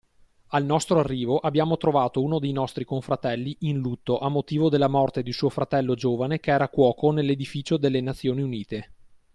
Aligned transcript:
Al 0.47 0.65
nostro 0.65 0.97
arrivo 0.97 1.37
abbiamo 1.37 1.77
trovato 1.77 2.23
uno 2.23 2.39
dei 2.39 2.51
nostri 2.53 2.85
confratelli 2.85 3.55
in 3.59 3.77
lutto 3.77 4.17
a 4.17 4.29
motivo 4.29 4.67
della 4.67 4.87
morte 4.87 5.21
di 5.21 5.31
suo 5.31 5.49
fratello 5.49 5.93
giovane 5.93 6.39
che 6.39 6.49
era 6.49 6.69
cuoco 6.69 7.11
nell’edificio 7.11 7.77
delle 7.77 8.01
Nazioni 8.01 8.41
Unite. 8.41 8.91